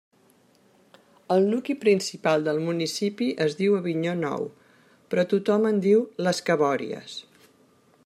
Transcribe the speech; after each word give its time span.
El 1.35 1.45
nucli 1.49 1.75
principal 1.83 2.47
del 2.47 2.63
municipi 2.71 3.29
es 3.47 3.59
diu 3.61 3.77
Avinyó 3.83 4.17
Nou, 4.25 4.51
però 5.13 5.29
tothom 5.35 5.73
en 5.75 5.87
diu 5.89 6.05
Les 6.29 6.45
Cabòries. 6.51 7.19